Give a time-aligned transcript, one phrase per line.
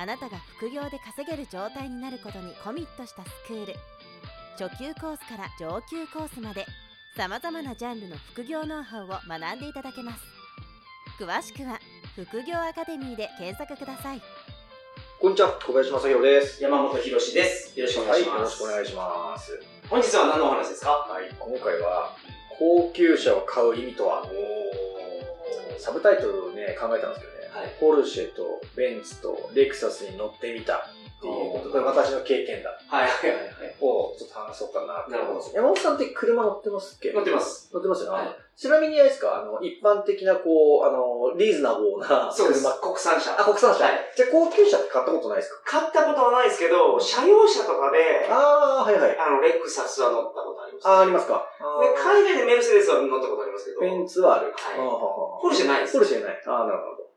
[0.00, 3.74] あなたが副業で稼げる状態になることにコミットしたスクール
[4.56, 6.64] 初級コースから上級コースまで
[7.16, 10.20] さまざまなジャンルの副業ノウハウを学んでいただけます
[11.20, 11.80] 詳しくは
[12.14, 14.22] 副業アカデミーで検索ください
[15.18, 16.62] こんにちは、小林正宏です。
[16.62, 17.76] 山本博史です。
[17.76, 18.58] よろしくお願いしはい、よろします。
[18.62, 19.60] くお願いします。
[19.90, 20.90] 本日は何のお話ですか？
[20.90, 22.14] はい、今回は、
[22.56, 24.24] 高級車を買う意味とは、
[25.76, 27.37] サブタイトルをね、考えたんですけど
[27.80, 30.80] ポルシェとベンツとレクサスに乗ってみたっ
[31.20, 33.76] ていうこと、これ私の経験談はいはいはいはい。
[33.80, 37.12] をちょっと話そうかななるほど山本さんって車乗ってますっけ？
[37.12, 37.70] 乗ってます。
[37.72, 38.18] 乗ってますよね。
[38.18, 42.90] はいちなみにあれですか、あの、一般的な、こう、あの、リーズナブルなそうです車。。
[42.90, 43.38] 国産車。
[43.38, 43.84] あ、国産車。
[43.84, 45.78] はいじゃあ高級車って買ったことないですか？
[45.78, 49.16] 買ったことはないですけど、車用車とかで、ああ、はいはい。
[49.16, 50.88] あの、レクサスは乗ったことあります。
[50.88, 51.46] ああ、ありますか？
[51.78, 54.46] で、海外でメルセデスは乗ったことありますけど、ベンツはある。
[54.50, 54.76] はい
[55.40, 55.92] ポルシェないです。
[55.92, 56.42] ポルシェない。
[56.44, 57.07] ああ、なるほど。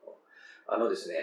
[0.67, 1.15] あのですね、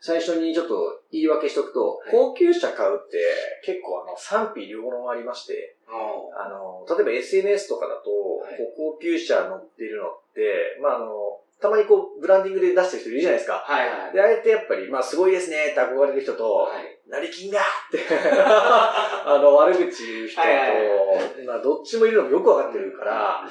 [0.00, 3.18] 最初にちょっと言い訳しとくと、はい高級車買うって
[3.64, 8.10] 結構あの賛否両論ありまして、おあの、例えば SNS とかだと、
[8.44, 13.64] はいこう高級車乗ってるのって、まああの、たまにこうブランディングで出してる人いるじゃないですか。
[13.66, 14.12] はいはい。
[14.12, 16.98] で、あえてやっぱり、まあすごいですねって憧れる人と、はい。
[17.08, 23.48] 成金がって、 あの、悪口言う人と、はいはいまあどっちもいるのもよくわかってるから、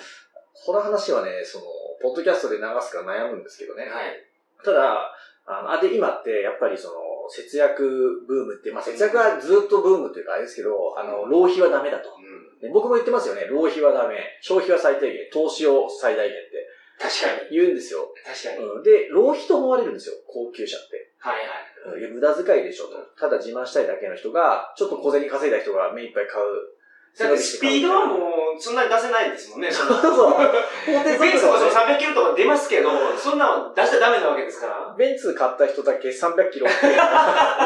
[0.66, 1.66] この話はね、その、
[2.02, 3.83] ポッドキャストで流すから悩むんですけどね。
[3.83, 4.23] はい。
[4.66, 5.13] ただ、
[5.45, 12.09] あの、あ、で、今って、やっぱりその、節約ブームって、まあ、節約はずっとブームっていうかあれですけど、あの、浪費はダメだと。
[12.17, 12.59] うん。
[12.61, 13.45] で僕も言ってますよね。
[13.45, 14.17] 浪費はダメ。
[14.41, 15.30] 消費は最低限。
[15.31, 16.65] 投資を最大限って
[16.99, 17.58] 確かに。
[17.58, 18.14] 言うんですよ。
[18.26, 18.65] 確かに。
[18.65, 20.15] うん、で、浪費と思われるんですよ。
[20.27, 21.11] 高級車って。
[21.20, 21.36] はい
[21.92, 22.11] はい。
[22.11, 22.97] 無駄遣いでしょと。
[23.20, 26.45] ただ自慢したいだけの人が、ちょっと小銭稼いだ人が目いっぱい買う。
[27.17, 28.15] だってスピードはも
[28.58, 29.71] う、そんなに出せないですもんね。
[29.71, 30.36] そう そう。
[30.87, 34.95] ベンツとかその速度はね300キロとか出ますけど、そんなの出しちゃダメなわけですから。
[34.98, 36.71] ベンツ買った人だけ300キロ な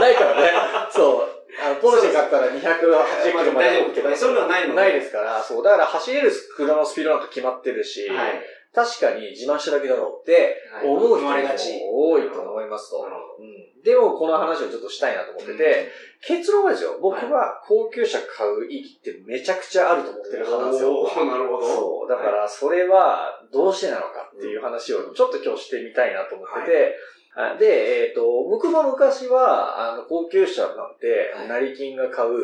[0.09, 0.51] いからね。
[0.91, 1.39] そう。
[1.65, 4.15] あの、ポルシェ買ったら280キロまで大丈夫。
[4.15, 4.81] そういうのはないので。
[4.81, 5.63] ないですから、そう。
[5.63, 8.41] だから走れる車のスピードなんか決まってるし、はい。
[8.73, 11.25] 確かに自慢しただけだろうって思う人。
[11.25, 13.03] も多いと思いますと。
[13.39, 15.89] うん、でも、この話をちょっとしたいなと思ってて、
[16.21, 21.25] 結論はですよ、僕は高級車買う意義ってめちゃくちゃあると思ってる派なんですよ。
[21.25, 21.67] なるほど。
[21.67, 22.09] そう。
[22.09, 27.18] だから、それはどうしてなのかっていう話をちょっと今日してみたいなと思ってて、あ
[27.59, 32.39] で、えっ、と、僕も昔は、あの、高級車なんて、はい成金が買う、うん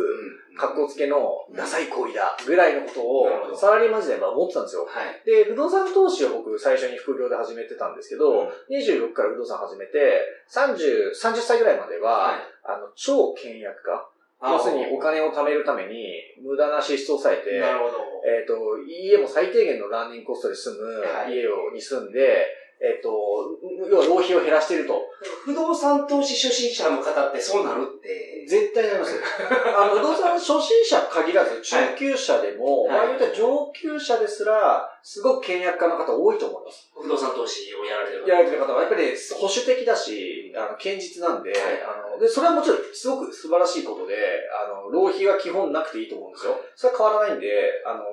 [0.58, 4.88] 格好つけのダサい行為だ、ぐらいのことを、サラリーマン時代は思ってたんですよ。
[4.88, 5.22] はい。
[5.26, 12.40] で、不動産投資を僕最初に副業で始めてたんですけど、うん26から不動産始めて、30、30歳ぐらいまでは、はい。
[12.64, 14.08] あの、超倹約家。
[14.44, 17.98] 要するにお金を貯めるために、無駄な支出を抑えて、なるほど。
[18.26, 22.48] えっ、と、家も最低限のランニングコストで済むはい家をに住んで、
[22.82, 23.10] えっ、と、
[23.90, 25.02] 要は浪費を減らしていると。
[25.44, 28.36] 不動産投資初心者の方ってそうなるって。
[28.48, 29.20] 絶対なります。
[29.76, 36.90] あの、不動産初心者限らず、中級者でも、はい場合によっては上級者ですら、すごく倹約家の方多いと思います。
[36.96, 44.16] 不動産投資をやられてるやられてる方は、やっぱり、ね、保守的だし、あの、堅実なんで、はいあの、で、それはもちろん、すごく素晴らしいことで、
[44.66, 46.60] あの、浪費は基本なくていいと思うんですよ。
[46.76, 48.04] それは変わらないんで、あの、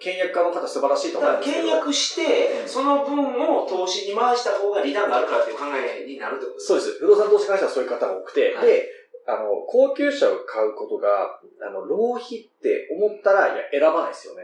[0.00, 1.68] 倹約家の方素晴らしいと思うんですけど。
[1.68, 3.18] 契約して、その分
[3.56, 6.98] を投資に回した方がリターンがあるからっていう考えになるってことそうです。
[7.00, 8.88] 不動産投資会社はそういう方が多くて、はいで、
[9.26, 14.42] あの、高級車を買うことが、あの、浪費って思ったら、いや、選ばないですよね。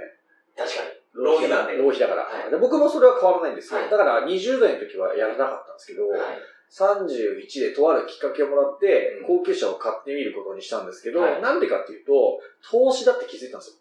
[0.57, 0.91] 確かに。
[1.15, 2.57] 浪費なんで浪費だから、はいで。
[2.57, 3.81] 僕もそれは変わらないんですよ。
[3.81, 6.21] はいだから、20代の時はやらなかったんですけど、はい。
[6.71, 12.41] 31でとあるきっかけをもらってうん、高級車を買ってみることにしたんですけど、はいなんでかっていうと、
[12.71, 13.77] 投資だって気づいたんですよ。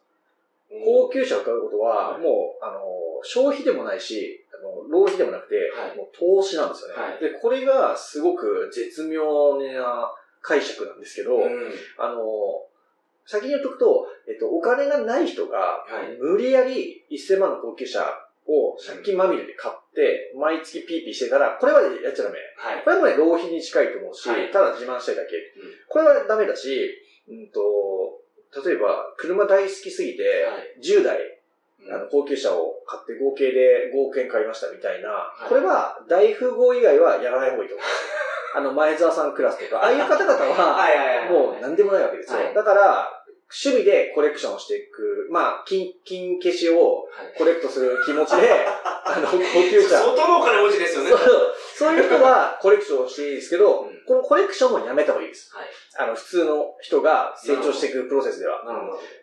[0.69, 2.81] 高級車を買うことは、はいもう、あの、
[3.24, 7.02] 消費でもないし、あの、浪費でもなくて、はいもう投資なんですよね。
[7.02, 11.72] はいで、これがすごく絶妙な解釈なんですけど、うん。
[11.98, 12.22] あの、
[13.25, 18.00] 先に言っとくと、えっと、お金がない人が、はい無理やり1000万の高級車
[18.48, 22.38] を借金まみれで買って、毎月ピーピーしてたら、これはやっちゃダメ。
[22.56, 22.84] はい。
[22.84, 25.31] これもね、浪費に近いと思うし、はいただ自慢したいだけ。
[25.88, 26.92] これはダメだし、
[27.28, 27.60] うんと、
[28.66, 31.18] 例えば、車大好きすぎて、はい10台、
[31.86, 35.10] うんあの、高級車を買って合計で5億円買いましたみたいな、
[35.46, 37.88] いこれは大富豪以外はやらない方がいいと思う。
[38.56, 41.28] あの、前澤さんクラスとか、 ああいう方々は。
[41.30, 42.40] もう何でもないわけですよ。
[42.40, 43.14] はいだから、
[43.50, 48.52] 趣味でコレクションをしていく、まあ、金、金消しをはいコレクトする気持ちで、
[49.08, 49.98] あの、高級車。
[49.98, 51.12] 相当のお金持ちですよね。
[51.12, 51.20] そう
[51.78, 55.52] そういう人はコレクションをしていいですけど、うんこのコレクションもやめた方がいいです。
[55.54, 55.68] はい。
[56.00, 58.64] あの、普通の人が成長していくプロセスでは。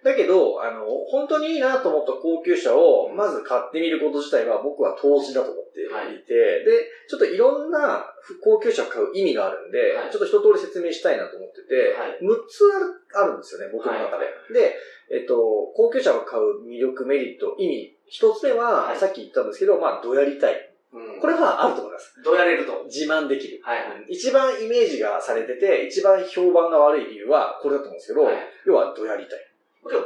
[0.05, 8.05] だけど、あの、本当にいいなと思った高級車を、まず買ってみること自体は僕は投資だと思っていて、はいで、ちょっといろんな
[8.43, 14.25] 高級車を買う意味があるんで、はいちょっと一通り説明したいなと思ってて、はい6つあるあるんですよね、僕の中で。
[14.27, 14.77] はいで、
[15.11, 15.35] えっと、
[15.75, 20.74] 高級車を買う魅力、メリット、意味、一つ目は、はいさっき言ったんですけど、まあ、どやりたい。
[20.95, 22.23] うんこれはあると思います。
[22.23, 22.85] どうやれると？
[22.87, 23.61] 自慢できる。
[23.63, 24.07] はい。
[24.09, 29.41] 一番イメージがされてて、一番評判が悪い理由はこれだと思うんですけど、はい要はどやりたい？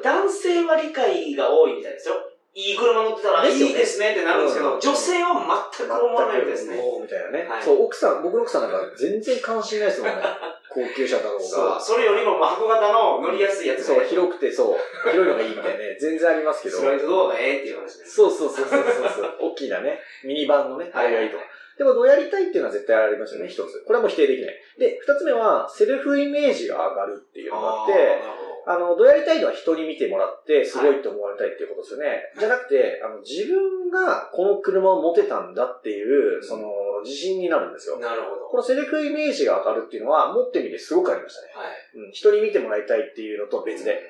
[0.02, 2.14] 男性は理解が多いみたいですよ。
[2.54, 5.34] いい車乗ってたら、ですよねいいですねってなるんですけど、うん女性は
[5.76, 6.76] 全く思わないですね。
[6.76, 10.22] みたいなね、はいそう、奥さん、僕の奥さんなんか全然関心ないですもんね。
[10.68, 11.64] 高級車だろうそう。
[11.64, 11.80] が。
[11.80, 16.78] それよりも、まあ箱型の乗りやすいやつそう、広くてそう、広いのがいいみたいなね、 全然ありますけど。
[16.78, 18.14] スライドドアがええっていう話です。
[18.14, 19.34] そうそうそうそうそう。
[19.40, 21.36] 大きなね、ミニバンのね、あれがいいと。
[21.36, 21.44] は
[21.78, 23.84] でも、どやりたいっていうのは絶対ありますよね、一つ。
[23.86, 24.54] これはもう否定できない。
[24.78, 28.47] で、二つ目は、セルフイメージが上がるっていうのがあって、ーなるほど。
[28.66, 32.32] あの、どやりたいのは人に見てもらって、すごいって思われたいっていうことですよね。
[32.38, 36.72] じゃなくて、あの、自分がこの車を持てたんだっていう、その、
[37.04, 37.98] 自信になるんですよ。
[37.98, 38.46] なるほど。
[38.46, 41.48] このセルフイメージが上がるっていうのは、持ってみてすごくありましたね。
[41.54, 42.06] はい。
[42.06, 44.00] うん、人に見てもらいたいっていうのと別で、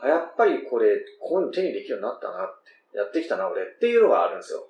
[0.00, 2.62] あやっぱりこれ、こういうの手にできるようになったなっ
[2.92, 4.66] て、やってきたな俺っていうのがあるんですよ。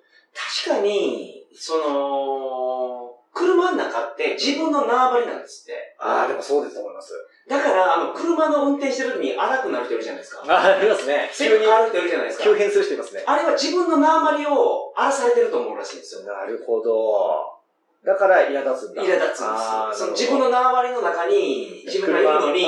[0.65, 5.95] 確かに、その、車の中って自分の縄張りなんですって。
[5.99, 7.13] ああ、でもそうですと思います。
[7.47, 10.43] だから、あの、車の運転してる時に荒くなる人いるじゃないですか。
[10.47, 11.29] あありますね。
[11.33, 12.43] 急に変わる人いるじゃないですか。
[12.43, 13.23] 急変する人いますね。
[13.25, 16.21] あれは自分の縄張りを荒らされてると思うらしいんですよ。
[16.23, 17.59] なるほど。
[18.05, 19.01] だから苛立つんだ。
[19.01, 19.53] 苛立つん
[19.89, 22.65] ですその自分の縄張りの中に自分がいるのに、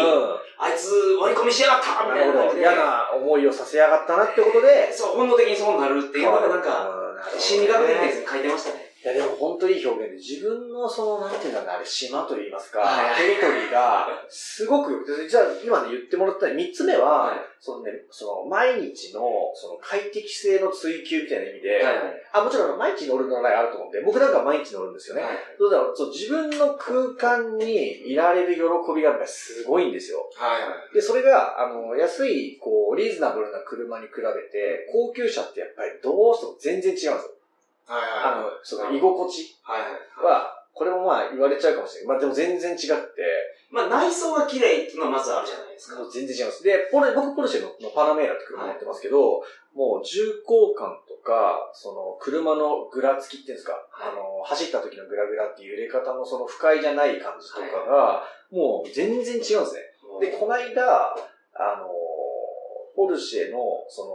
[0.57, 0.91] あいつ
[1.21, 2.11] 割り込みしやがったみ。
[2.11, 2.61] たいな感じで。
[2.61, 6.89] 嫌な思いをさせやがったなってことで、そう、本能的にそうなるっていうのがなんか、
[7.37, 8.90] 心理学的に書いてましたね。
[9.03, 19.21] いやでも本当いい表現で、自分のその、なんていうんだろうな、あれ、島といいますか、はいテリトリーが、すごく、じゃあ今ね言ってもらった三つ目は、はいそのね、その、毎日の、
[19.53, 21.95] その、快適性の追求みたいな意味で、はい
[22.33, 25.21] あ、もちろん毎日乗るのないあると思うんで、僕なんか毎日乗るんですよね。
[25.21, 28.61] はいそうだからそう自分の空間にいられる喜
[28.95, 30.27] びがやっぱりすごいんですよ。
[30.35, 30.93] はいはい。
[30.95, 37.19] で、それが、あの、安い、こう、リーズナブルな車に比べて、高級車ってやっぱりどうしても全然違うんですよ。
[37.87, 39.91] はいあの、その、居心地はいはい。
[40.23, 42.07] は、これもまあ言われちゃうかもしれない。
[42.09, 43.21] まあでも全然違って、
[43.71, 46.01] まあ内装が綺麗っていうのはまずあるじゃないですか。
[46.11, 46.63] 全然違います。
[46.63, 49.43] で、ポル僕ポルシェののパナメーラって車乗ってますけど、
[49.75, 59.81] もう重厚感とか、その車のぐらつきっていうんですか、はいあの、走った時のグラグラっていう揺れ方のその不快じゃない感じとかが、もう全然違うんですね。
[60.19, 61.15] で、この間、
[61.53, 61.87] あの、
[62.95, 63.57] ポルシェの、
[63.87, 64.11] その、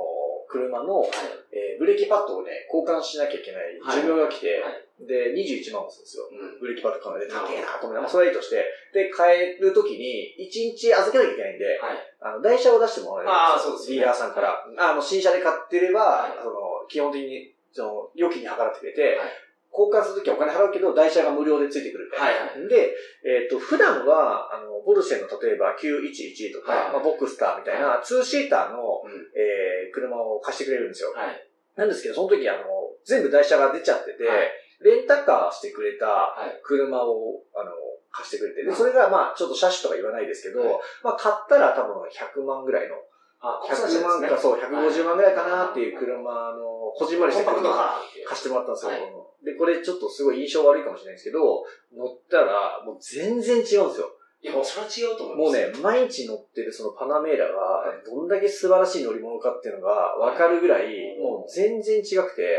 [0.57, 1.11] 車の、はい。
[1.53, 6.25] えーブレーキパッドをね、交換しなきゃいけない寿命が来て、はいで、21万もするんですよ。
[6.33, 6.61] うん。
[6.61, 8.65] ブレーキパッド買うので、高えなと思って、まあ、それはいいとして、
[8.95, 12.01] で、買えるときに、1日預けなきゃいけないんで、はい。
[12.23, 14.65] あの、台車を出してもらえるんあーそうですねディーラーさんから。
[14.79, 19.46] あの、新車で買ってれば、はいその、基本的に、その、料金に計らってくれて、はい
[19.77, 22.41] 交換するときはお金払うけど、台車が無料でついてくるみたいな。
[22.49, 29.13] はいで、えっ、と、普段は、あの、ボルシェの例えば911とか、はいまあ、ボクスターみたいな、ツーシーターの、うん。
[29.37, 31.13] えー車を貸してくれるんですよ。
[31.15, 31.49] はい。
[31.77, 32.61] なんですけど、その時、あの、
[33.05, 34.39] 全部台車が出ちゃってて、はい
[34.81, 36.61] レンタカーしてくれたはい。
[36.63, 37.73] 車を、あの、
[38.13, 42.97] 貸してくれて、で、それがまあ、ちょっと車種とか言わないですけど、はいまあ、買ったら多分100万ぐらいの、
[43.41, 48.01] あ、100万かそう、150万ぐらいかなっていう車の、こじんまりした車か。
[48.27, 48.93] 貸してもらったんですよ。
[48.93, 51.63] はいで、これちょっとすごい印象悪いかもしれないですけど、
[51.97, 54.11] 乗ったら、もう全然違うんですよ。
[54.43, 55.63] いや、もうそれは違うと思います。
[55.63, 62.59] もうね、毎日乗ってるそのパナメーラが、どんだけ素晴らしい乗り物かっていうのがわかるぐらい、もう全然違くて、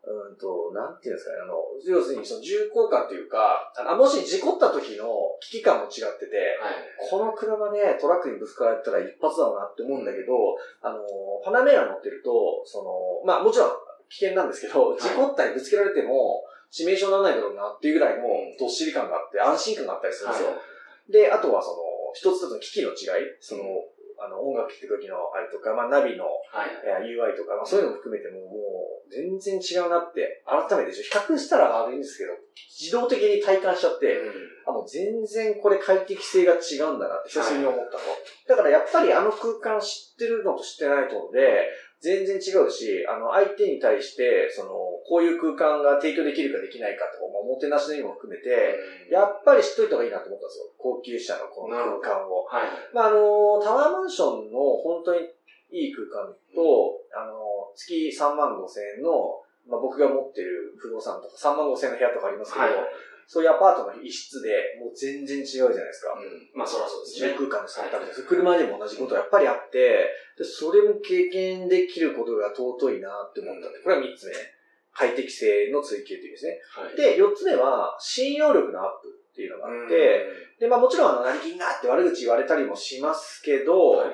[0.00, 5.06] うんと、なんていうんですかね、あの、要するにその重厚感というか、あもし事故った時の
[5.40, 7.10] 危機感も違ってて、はい。
[7.10, 11.04] この車ね、トラックにぶつかられたら一発だろうなって思うんだけど、あの、
[11.44, 13.70] パナメーラ乗ってると、その、まあもちろん
[14.08, 18.24] 危険なんですけど、事故ったりぶつけられても、致命傷にならないだろうなっていうぐらいの
[18.58, 20.50] どっしり感があって、安心感があったりするんですよ。
[21.10, 21.76] で、あとはその、
[22.14, 23.62] 一つ一つの機器の違い、その、
[24.22, 26.70] あの、音楽聴く時のあれとか、まあナビのはい。
[26.84, 28.69] えー UI とか、まあ、そういうのも含めても、もう、
[29.10, 32.32] 全然違うなって、改めて、比較したら悪いんですけど、
[32.80, 34.16] 自動的に体感しちゃって、
[34.66, 37.98] あ、もう全然これ快適性が違うんだなって、久しぶりに思ったの。
[38.48, 41.68] だからやっぱりあの空間知ってるのと知ってないとので、
[42.00, 44.70] 全然違うし、あの、相手に対して、その、
[45.04, 48.72] こういう空間が提供できるかできないかとか、まあ、おもてなしの意味も含めて、
[49.12, 50.72] やっぱり知っといた方がいいなと思ったんですよ。
[50.78, 52.48] 高級車のこの空間を。
[52.48, 52.72] はい。
[52.94, 55.28] まあ、あの、タワーマンションの本当に
[55.72, 62.74] いい空間と、あの、月3万5千円の、まあ、僕が持ってる不動産とか3万5千円の部屋とかありますけど、はい。
[63.30, 64.50] そういうアパートの一室で
[64.82, 66.18] もう全然違うじゃないですか。
[66.18, 66.50] うん。
[66.50, 67.30] まあ、そらそうですね。
[67.30, 74.34] 住空間でされたりです車にも同じことがやっぱりあって、でそれも経験できることが尊いなって思ったんで、これは3つ目。
[74.92, 76.58] 快適性の追求というですね。
[76.74, 76.96] はい。
[76.96, 80.26] で、4つ目は、信用力のアップっていうのがあって、
[80.58, 84.10] で、まあもちろんあの、成金があって悪口言われたりもしますけど、はい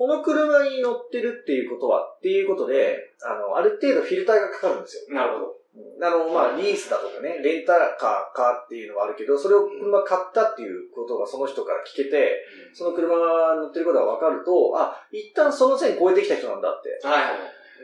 [0.00, 5.14] この車に乗ってるっていうことは、っていうことで、あの、ある程度フィルターがかかるんですよ。
[5.14, 5.60] なるほど。
[6.00, 12.40] あの、まあ、リースだとかね、レンタカーかっていうのはあるけど、それを車買ったっていうことがその人から聞けて、
[12.72, 17.06] その車が乗ってることが分かると、あ、一旦その線超えてきた人なんだって。
[17.06, 17.36] はいはいは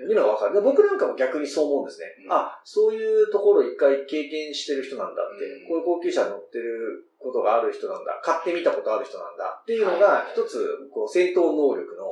[0.04, 0.10] い。
[0.10, 0.54] いうのが分かる。
[0.54, 2.06] で僕なんかも逆にそう思うんですね。
[2.26, 8.20] うんあ、そういうところを一回経験してる人なんだって、うんこういう高級車に乗ってることがある人なんだ。
[8.22, 9.60] 買ってみたことある人なんだ。
[9.62, 12.06] っていうのはいが、一つ、こう、戦闘能力の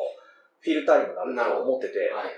[0.60, 2.34] フィルターにもなると思ってて、はいはい。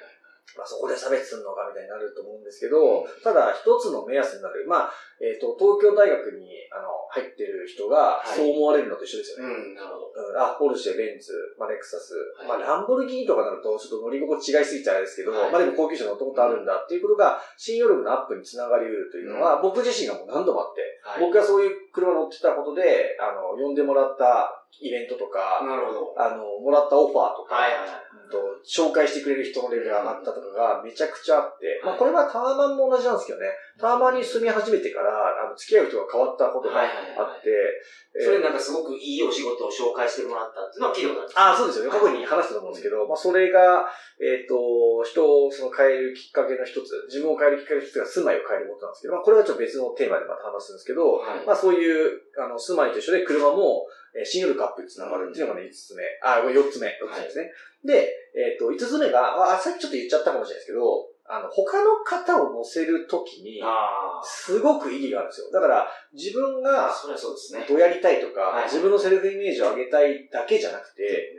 [0.55, 4.65] まあ、そこで差別するのかみたいになると思うんですけど、ただ一つの目安になる。
[4.69, 9.55] まあ、えっ、と、東京大学にあの入ってる人がはいそう思われるのと一緒ですよね。
[9.55, 10.07] うん、なるほど。
[10.07, 21.21] うんあ、ポルシェ、ベンツ、まあ、レクサス、はいまあ、ランボルギーニとかになると、ちょっと乗り心地違いすぎちゃあれですけど、はいまあでも高級車乗ったことあるんだっていうことが、信用力のアップにつながり得るというのは、僕自身がもう何度もあって、はい。
[21.21, 26.15] 僕がそういう車乗ってたことで、あの、呼んでもらったイベントとか、なるほど。
[26.17, 28.07] あの、もらったオファーとか、はいはい。
[28.31, 33.47] と紹介してくれる人のレベルが上がったとかがめちゃくちゃあって、まあはいこれはタワマンも同じなんですけどね、
[33.79, 41.91] タワマンに住み始めてから、あの、付き合う人が変わったことがあって、えーそれなんかすごくいいお仕事を紹介してもらったっていうのは聞いたことああ、あるそうですよね。
[41.91, 43.85] 過はい去に話したと思うんですけど、まあ、それが、
[44.17, 53.85] えっ、と、人をその変えるきっかけの一つ、自分を変えるきっかけの一つが住まいを変えることなんですけど、まあ、これはちょっと別のテーマでまた話すんですけど、はいまあ、そういう、あの、住まいと一緒で車も、
[54.17, 56.03] えー信用力アップにつながるっていうのがね、5つ目。
[56.25, 56.89] あ、これ4つ目。
[56.89, 57.53] 4つ目ですね。
[57.85, 65.51] で、えっ、と、5つ目が、あ、さっきちょっと言っちゃったかもしれないですけど、あの、他の方を乗せるときに、あすごく意義があるんですよ。
[65.53, 66.71] だから、自分あ。
[66.71, 67.65] が、それはそうですね。
[67.69, 71.35] どうやりたいとか、はい自分のセルフイメージを上げたいだけじゃなくて、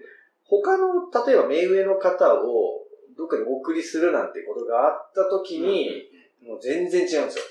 [0.45, 6.07] 他の、例えば目上の方をどっかにお送りするなんてことがあった時に、
[6.45, 7.43] もう全然違うんですよ。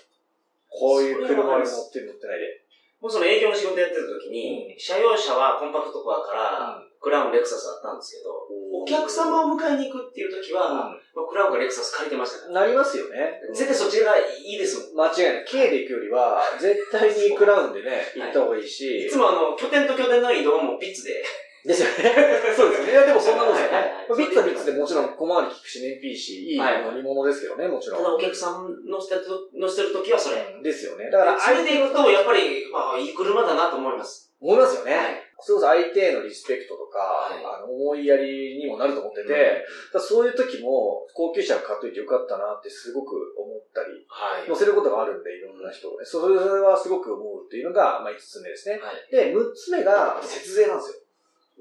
[0.69, 2.63] こういう車に乗ってる乗ってないで。
[3.01, 8.47] もうその営業の仕事やってる時に、車用車はコンパクトカーから、クラウン、レクサスだったんですけど、
[8.83, 10.97] お客様を迎えに行くっていう時は、まあ
[11.29, 12.61] クラウンかレクサス借りてましたから。
[12.61, 13.41] なりますよね。
[13.53, 15.07] 絶対そっちがいいですもん。
[15.09, 15.45] 間違いない。
[15.45, 19.07] K で行くよりは、絶対にクラウンでね、行った方がいいし。
[19.07, 21.25] いつもあの、拠点と拠点の移動もビッツで。
[21.67, 22.15] ですよね。
[22.57, 22.93] そうですよね。
[22.93, 23.77] いや、でもそんなもんですよね
[24.09, 24.19] はい。
[24.19, 27.99] ビッツはビッツでもちろん小回り効くし、燃費いいし、いいはい乗り物ですけどね、もちろん。
[27.99, 30.37] ただお客さん乗せてると乗せてる時はそれ。
[30.63, 31.11] ですよね。
[31.11, 34.33] だから、それで行くと、やっぱり、まあ、いい車だなと思います。
[34.41, 35.26] 思いますよね。
[35.37, 44.49] はいそれこそ相手へのリスペクトとか、はいあの思いやりにもなると思ってて、だからそういう時も高級車買っといてよかったなってすごく思ったり、はい。
[44.49, 46.05] 乗せることがあるんで、いろんな人をね。
[46.05, 48.81] それはすごく思うっていうのが、まあ5つ目ですね。
[48.81, 49.11] はい。
[49.13, 50.97] で、6つ目が節税なんですよ。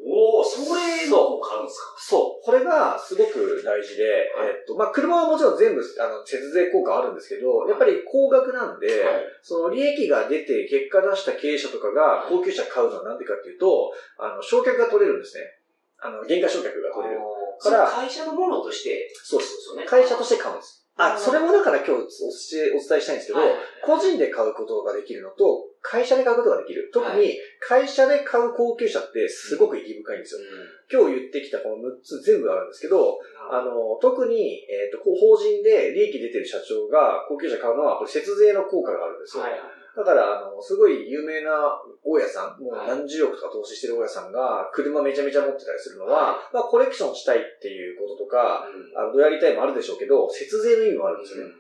[0.08, 1.96] おおそれの効果あるんですか？
[1.98, 2.35] そう。
[2.46, 4.06] これがすごく大事で、
[4.38, 13.90] はいえっと、まあ、車はもちろん全部、あの、節税効果あるんですけど、やっぱり高額なんで、はいその利益が出て結果出した経営者とかがはい高級車買うのはなんでかっていうと、
[14.22, 15.42] あの、償却が取れるんですね。
[15.98, 17.20] あの、原価償却が取れる。
[17.58, 19.86] それは会社のものとして、そうでですよね。
[19.86, 20.85] 会社として買うんです。
[20.98, 23.50] あ、うんそれもだから今日お伝えしたいんですけど、はい
[23.86, 26.90] 個人で買うことができるのと、会社で買うことができる。
[26.92, 30.42] 特はに会社で買う高級車ってすごく意義深いんですよ。
[30.90, 33.20] 今日言ってきたこの6つ全部あるんですけど、
[33.52, 39.44] あの、特に、えっ、と、こう法人で利益出てる社長が高級車買うのは、これ節税の効果があるんですよ。
[39.44, 39.62] はい。
[39.96, 41.52] だから、あの、すごい有名な
[42.04, 51.54] 大家さん、もうはい何十億とか投資してる大家さんが、車めちゃめちゃ持ってたりするのは、まあ、コレクションしたいっていうこととか、あの、どうやりたいもあるでしょうけど、節税の意味もあるんですよね。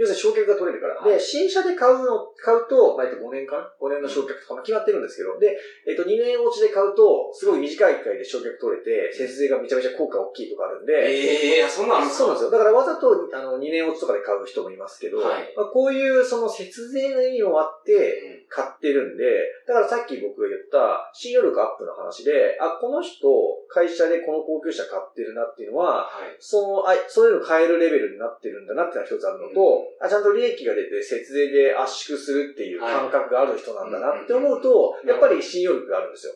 [0.00, 0.96] 要するに、償却が取れるから。
[0.96, 12.50] はいで、新車で買うの、買うと、まあ、えっと、5年間 ?5 年の償却とか、まあ、決まってるんですけど、で、えっと、2年落ちで買うと、すごい短い機会で償却取れて、節税がめちゃめちゃ効果大きいとかあるんで、ええそんなんそうなんですよ。
[12.50, 19.24] だからわざと、あの、2年落ちとかで買う人もいますけど、はいまあ、こういうその節税の意味もあって、買ってるんで、
[19.66, 23.28] だからさっき僕が言った信用力アップの話で、あ、この人、
[23.68, 26.36] 会社でこの高級車買ってるなっていうのは、はい。
[26.40, 36.34] その、あ、そういうの買えるレベルになってるんだなっていうのが一つあるのと、あ、ちゃんと利益が出て節税で圧縮するっていう感覚がある人なんだなって思うと、はいやっぱり信用力があるんですよ。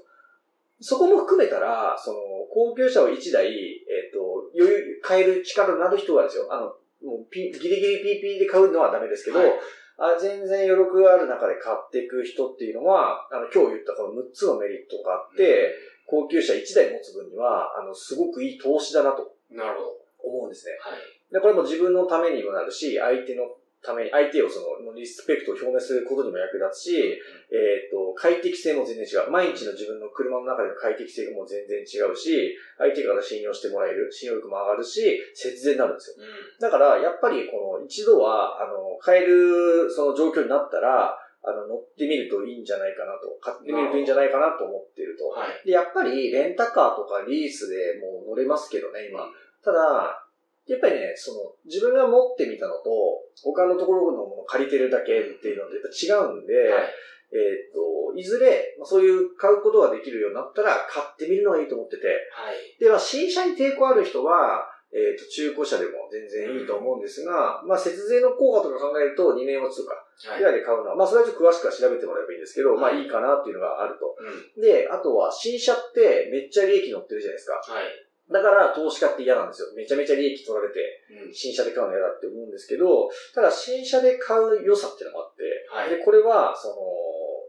[0.81, 2.19] そこも含めたら、その、
[2.53, 6.67] 高級車を1台、えっ、と、余裕、買える力のある人はですよ、あの、
[7.03, 9.53] もうピギリギリ PP で買うのはダメですけど、はい
[9.97, 15.73] あ全然余力がある中で買っていく人っていうのは、あの、今日言ったこの6つのメリットがあって、
[16.07, 20.05] 高級車1台持つ分には、あの、すごくいい投資だなとなるほど。
[20.25, 20.73] 思うんですね。
[20.81, 20.99] はい。
[21.35, 23.43] で、これも自分のためにもなるし、相手の
[23.83, 27.19] ために、相手をその、リスペクトを表明することにも役立つし、
[27.51, 29.31] えっ、と、快適性も全然違う。
[29.35, 36.23] 毎日の自分の車の中での快適性がもう全然違うし、相手から信用してもらえる、信用力も上がるし、節電になるんですよ。
[36.23, 36.61] うん。
[36.63, 45.29] だから、やっぱりこの一度は、あの、買えるその状況になったら、あの、乗ってみるといいんじゃないかなと、買ってみるといいんじゃないかなと思っていると。
[45.29, 45.67] はい。
[45.67, 49.29] で、やっぱりレンタカーとかリースでもう乗れますけどね、今。
[49.65, 50.24] ただ、
[50.67, 56.95] やっぱりね、その、自分が持ってみたのと、他のところのものを借りてるだけっていうのとやっぱ違うんで、はい。
[57.35, 62.79] えーっと、いずれ、まあそういう買うことができるようになったら買ってみるのがいいと思ってて、はい。
[62.79, 69.99] で、まあ、新車に抵抗ある人は、えっ、と、中古車でも全然いいと思うんですが、まあ、節税の効果とか考えると、2年落ちとか、
[70.31, 70.45] はいぐ。
[70.45, 74.15] らいで買うのは、まあ、それはちょっと詳しくは調べてもらえばいいんですけど、まあ、はいいいかなっていうのがあると。
[74.15, 74.63] うん。
[74.63, 77.59] で、あとは、新車ってめっちゃ利益乗ってるじゃないですか。
[77.59, 77.91] はい。
[78.31, 79.69] だから、投資家って嫌なんですよ。
[79.77, 80.81] めちゃめちゃ利益取られて、
[81.27, 81.35] うん。
[81.35, 85.91] 新車で買うの嫌だって思うんですけど、ただ、新車で買う良さっていうのもあって、はい。
[85.91, 86.77] で、これは、その、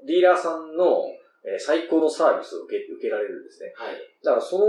[0.05, 1.05] ディーラーさんの、
[1.43, 3.71] えー最高のサービスを受け受けられるんですね。
[3.77, 3.95] はい。
[4.23, 4.65] だからその、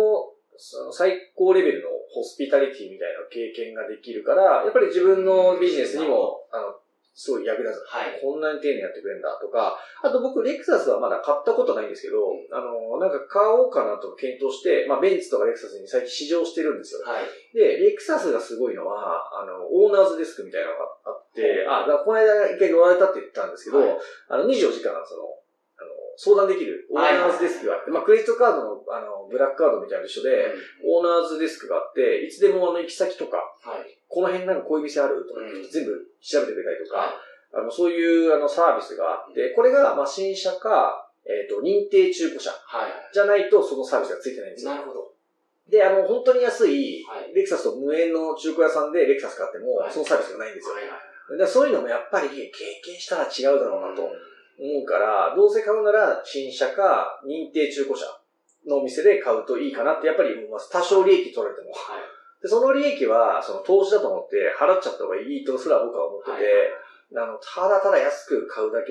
[0.59, 6.77] その最高レベルのホスピタリティみたいな経験ができるから、やっぱり自分のビジネスにも、あの、
[7.17, 7.81] すごい役立つ。
[7.89, 8.21] はい。
[8.21, 17.01] こんなに丁寧にやってくれるんだとか、あと僕、レクサスはまだ買ったことないんですけど、あの、なんか買おうかなと検討して、まあ、ベンツとかレクサスに最近試乗してるんですよ。
[17.09, 17.57] はい。
[17.57, 25.36] で、レクサスがすごいのは、あの、オーナーズデスクみたいなのがあって、あ、だからこの間一回乗られたって言ったんですけど、はいあの、24時間、その、
[26.17, 30.49] 相談できるオーナーズデスクがあって、まあ、クレジットカードの、あの、ブラックカードみたいな一緒で、
[30.85, 33.99] オーナーズデスクがあって、いつでもあの、行き先とか、はい。
[34.09, 37.21] この辺なんかこういう店あるとか、うん全部調べてくれたりとか、は
[37.53, 42.93] あの、そういうあの、サービスがあって、これが、まあ、新車か、えっ、と、認定中古車はい。
[43.13, 44.71] じゃないと、そのサービスがついてないんですよ。
[44.73, 45.13] なるほど。
[45.69, 50.75] で、あの、本当に安いはい、レクサスと無縁の中古屋さんでレクサス買ってもは、いそのサービスがないんですよ。
[50.75, 50.97] はいは
[51.45, 51.49] い。
[51.49, 52.51] そういうのもやっぱり経
[52.85, 58.07] 験したら違うだろうなとうん思うから、どうせ買うなら新車か認定中古車
[58.67, 60.71] のお店で買うといいかなってやっぱり思います。
[60.71, 61.71] 多少利益取られても。
[61.73, 62.43] はい。
[62.43, 66.43] でその利益は、その投資だと思って払っちゃった方がいいとすら僕は思ってて、はい
[67.15, 68.91] あの、ただただ安く買うだけ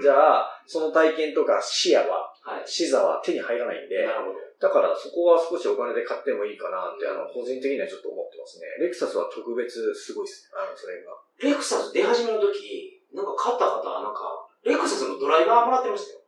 [0.00, 2.64] じゃ、その体験とか視野は、はい。
[2.64, 4.40] 視座は手に入らないんで、なるほど。
[4.56, 8.64] だからそこは少しお金で買ってもいいかなって、あの、個人的にはちょっと思ってますね。
[8.80, 10.48] レクサスは特別すごいです。
[10.56, 11.12] あの、それが。
[11.36, 16.20] レクサス出始めの時、なんか買った方はなんか、レクサスのドライバーもらってましたよ。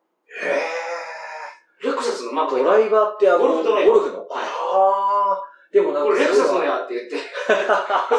[1.82, 4.28] へレクサスのマークドライバーってあの、ゴルフドライバーゴルフの。
[4.28, 5.42] はいああ。
[5.72, 7.16] でもなんか、これレクサスのやって言って。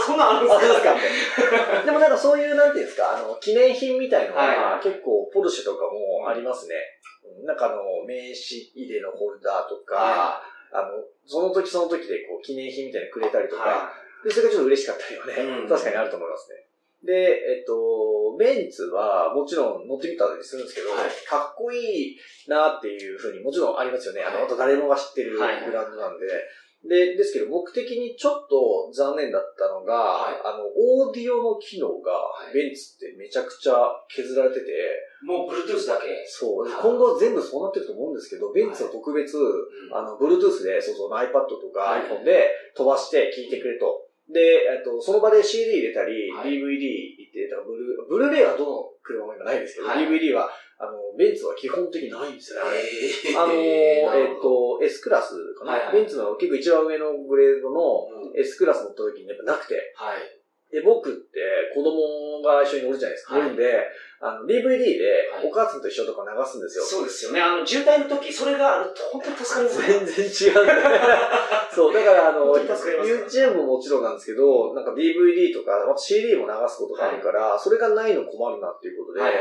[0.06, 6.76] そんなんあるんあ、ですかでもなんかそういう、なんていうんですか、あの、記念品みたいのはいは、結構、ポルシェとかもありますね。
[7.26, 10.42] うんなんかあの、名刺入れのホルダーとか、は
[10.74, 13.50] あの、その時その時でこう、記念品みたいなのくれたりい。
[13.50, 13.92] とか、は
[14.26, 16.66] で、それがちょっと嬉しかったりはね、うん確かにあると思いますね。
[17.04, 17.12] で、
[17.60, 24.24] えっと、ベンツはもちろん乗ってみたりするんですけど、はいかっこいいなっていうふうにもちろんありますよね。
[24.24, 26.28] あの、はいあと誰もが知ってるブはいランドなんで。
[26.84, 33.76] で、ですけど僕的にちょっと残念だったのが、はいあの、オーディオの機能がはいベンツってめちゃくちゃ
[34.08, 35.26] 削られてて、い。
[35.26, 36.24] もう Bluetooth だけ。
[36.28, 44.08] そう、はい今後全部そうなってると思うんですけど、ベンツは特別、うんあの、Bluetooth で、そうそう、iPad とかはい iPhone で飛ばして聞いてくれと。
[44.30, 44.40] で、
[44.72, 46.52] えっと、その場で CD 入れたり、はい。
[46.52, 50.08] DVD 入れたり、ブルー、ブルーレイはどの車も今ないですけど、はい。
[50.08, 52.78] DVD は、あの、ベンツは基本的にないんですよね。
[53.32, 53.58] えあのー、
[54.32, 55.96] えっと、S クラスかな、はいはい。
[55.96, 58.40] ベンツの結構一番上のグレードのうん。
[58.40, 60.43] S クラス乗った時にやっぱなくて、はい。
[60.74, 61.38] で、僕って
[61.70, 63.38] 子供が一緒に乗るじゃないですか。
[63.38, 63.70] はい乗るんで、
[64.20, 66.84] あの、DVD ではいお母さんと一緒とか流すんですよ。
[66.84, 67.42] そうですよね。
[67.42, 69.88] あの、渋滞の時、それがあると本当に助かりますね。
[70.02, 71.14] 全然違う。
[71.70, 79.34] そう、だからあの、YouTube ももちろんなんですけど、なんか DVD とか、CD も流すことがあるから、それがないの困るなっていうことで、はい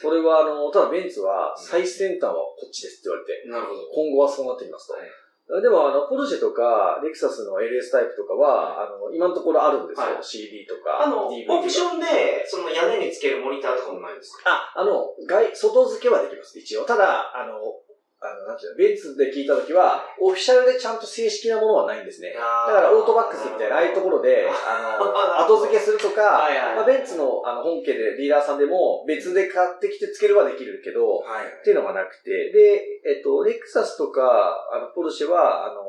[0.00, 3.88] それはあの、ただベンツは最先端はこっちですって言われて、なるほど。
[3.92, 4.94] 今後はそうなってきますと。
[4.94, 5.02] はい
[5.48, 10.06] でもあの、ポルシェとか、レクサスの LS タイプとかは、あの、今のところあるんですよ。
[10.06, 14.50] はい CD とか、あの、オプションで、その屋根につけるモニターとかもないんですか？
[14.50, 16.84] あ、あの、外、外付けはできます、一応。
[16.84, 17.60] ただ、あの、
[18.20, 22.34] あの、なんていうの、ベンツで聞いたときは、オフィシャルでちゃんと正式なものはないんですね。
[22.34, 31.46] だだから、オートバックスみたいな、ああいうところで、あの、後付けするとか、はいはいまあ、ベンツのあの本家でディーラーさんでも別で買ってきてつけるはできるけど、はい。
[31.46, 35.82] っていうのがなくて、で、えっと、レクサスとか、あの、ポルシェは、あの、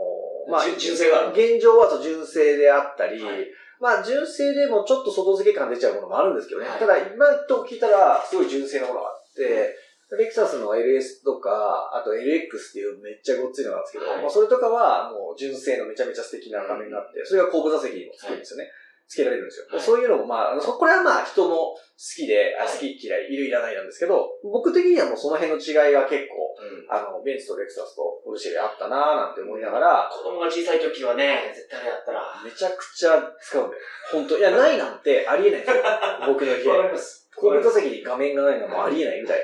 [0.52, 1.34] まあ、純正がある。
[1.34, 3.48] 現状は純正であったり、はい
[3.80, 6.68] まあ、純正でもちょっと外付け感出ちゃうものもあるんですけどね。
[6.68, 9.76] はいただ、今と聞いたら、すごい純正なものがあって、
[10.18, 18.70] レクサスの LS とか、あと LX っていうめっちゃごっついのなんですけど、はいまあ、それとかはもう純正のめちゃめちゃ素敵な画面があって、それが後部座席にもつけるんですよね。
[19.10, 19.66] つけられるんですよ。
[19.74, 32.22] はいそういうのもまあ、そこれはまあ人の好きで、あはい好き嫌い、いるいらないなんですけど、僕的にはもうその辺の違いが結構、うんあの、ベンツとレクサスとポルシェであったなーなんて思いながら、子供が小さい時はね、絶対あれやったら。
[32.46, 33.82] めちゃくちゃ使うんだよ。
[34.14, 35.84] 本当いや、ないなんてありえないんですよ。
[36.30, 36.70] 僕の家。
[36.70, 37.30] わかります。
[37.36, 39.42] 後部座席に画面がないのはもうありえないみたい。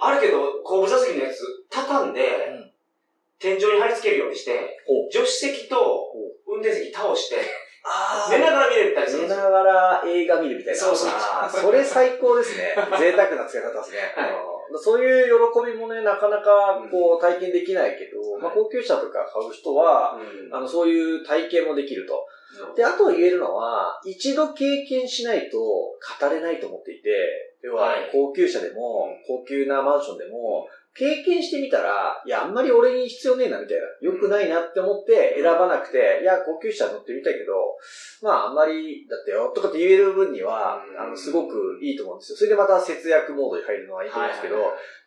[0.00, 2.70] あるけど、後部座席のやつ、畳んで、ん。
[3.38, 4.76] 天井に貼り付けるようにして、
[5.10, 6.12] 助手席と
[6.46, 7.36] 運転席倒して、
[7.82, 9.44] あ寝ながら見れたりするん寝ですよ。
[9.44, 10.78] ながら映画見るみたいな。
[10.78, 12.76] そうそうあーそれ最高ですね。
[13.00, 14.12] 贅沢な使い方ですね。
[14.14, 14.30] はい。
[14.70, 14.78] うん。
[14.78, 20.54] そういう喜びもね、なかなかこう体験できないけど、まあ高級車とか買う人は、うん。
[20.54, 22.26] あの、そういう体験もできると。
[22.76, 25.96] で、あと言えるのは、一度経験しないと語
[26.30, 33.84] れないと思っていて、要ははい高級車でもうん、高級なマンションでも、経験してみたら、いや、あんまり俺に必要ねえな、みたいな。
[34.00, 37.54] 良くないなって思って選ばなくて、いや、高級車乗ってみたいけど、
[38.22, 42.38] まあ、あんまりだったよ、とかって言える分にはう、んあの、すごくいいと思うんですよ。
[42.38, 44.56] それでまた節約モードに入るのはいいと思うんですけど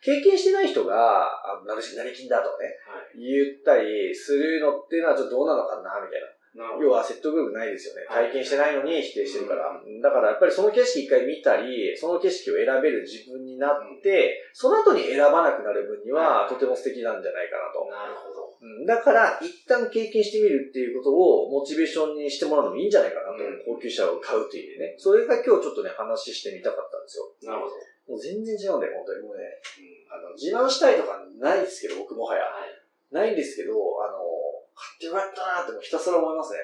[0.02, 2.74] 経験してない人が、あ、なるし、成金だとかね、
[3.14, 6.26] 言ったりするのっていうのはちょっとどうなのかな、みたいな。
[6.54, 8.06] 要は説得力ないですよね。
[8.08, 9.74] はい体験してないのに否定してるから。
[9.74, 17.82] だからやっぱりその景色一回見たり、その景色を選べる自分になって、その後に選ばなくなる分にははいとても素敵なんじゃないかなと。
[17.90, 18.54] なるほど。
[18.62, 23.44] うんだから、一旦経験してみるっていうことをモチベーションにしてもらうのもいいんじゃないかなと。
[23.44, 24.94] うん高級車を買うという意味でね。
[24.98, 27.34] それが今日ちょっとね、話してみたかったんですよ。
[27.50, 27.74] なるほど。
[28.14, 29.26] もう全然違うんだよ、本当に。
[29.26, 29.58] もうね、
[30.08, 32.44] あの、自慢したいとかないですけど、僕もはや。
[33.10, 34.18] ないんですけど、あの、
[34.74, 36.58] 買ってよかったなってひたすら思いますね。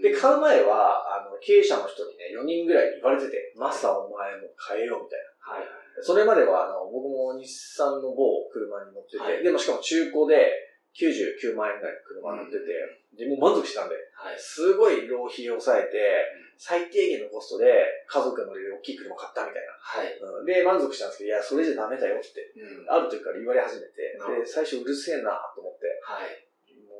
[0.00, 5.60] で、買う前は、あの、経営者の人にね、4人ぐらいに言われてて、マスターお前も買えよ、みたいな。
[5.60, 5.80] はい。
[6.00, 14.38] それまでは、あの、僕も日産の某車に乗ってて、はいでもしかも中古で99万円ぐらいの車乗ってて、で、もう満足したんで、はい。
[14.38, 16.24] すごい浪費を抑えて、
[16.56, 19.72] 最低限のコストで家族が乗れる大きい車を買ったみたいな。
[19.80, 20.12] はい。
[20.12, 22.90] うんで、満足したんですけど、いや、それじゃダメだよって、うん。
[22.90, 26.49] ある時から言われ始めて、で、最初うるせえなと思って、はい。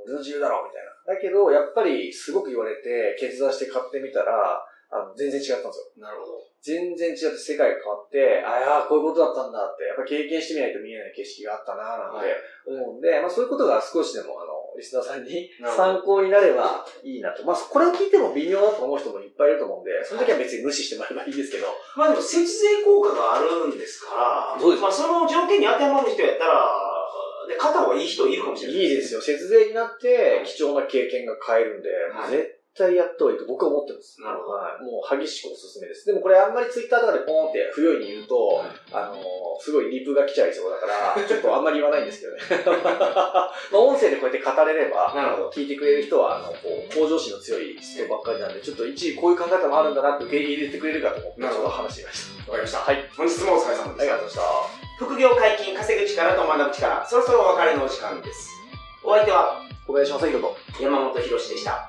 [0.04, 1.14] 俺の自由だろ、みたいな。
[1.14, 6.02] だけど、やっぱりすごく言われて、決断して買ってみたら、あの、全然違ったんですよ。
[6.02, 6.50] なるほど。
[6.62, 12.28] 全然違って世界が変わって、ああ、こういうことだったんだって、やっぱ経験してみないと見えない景色があったな、なんて
[12.66, 17.44] 思うんで、まあそういうことが少しでも、あの、リスナーさんに参考になればいいなと。
[17.46, 26.89] まあ、これを聞いても微妙だと思う人もいっぱいいると思うんで、その時は別に無視してもらえばいいですけど、まあでも節税効果があるんですから、そうですまあその条件に当てはまる人やったら、
[27.50, 28.82] で、買った方がいい人いるかもしれない。
[28.82, 29.20] いいですよ。
[29.20, 34.20] 節税になって貴重な経験が買えるんで、はい絶対やった方がいいと僕は思ってます。
[34.22, 34.50] なるほど。
[34.52, 34.84] はい。
[34.84, 36.06] もう激しくおすすめです。
[36.06, 39.20] でもこれあんまりツイッターとかでポーンって不用意に言うと、あのー
[39.62, 42.64] すごいリプが来ちゃいそうだから、 ちょっとあんまり言わないんですけどね。
[42.64, 52.52] まあ音声でこうやって語れれば、なるほど聞いてくれる人は、あの、こう、向上心の強い人ばっかりなんで、ちょっと一時こういう考え方もあるんだなって受け入れてくれるかと思って、ちょっと話してみました。
[52.52, 52.78] わかりました。
[52.78, 53.10] はい。
[53.16, 54.79] 本日もお疲れ様ありがとうございました。
[55.00, 58.50] 副業解禁、稼ぐ力と学ぶ力、そろそろお別れのお時間です。
[59.02, 60.56] お相手は小林正宏と。
[60.78, 61.88] 山本博史でした。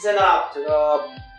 [0.00, 0.50] さよなら。
[0.54, 1.35] さよなら。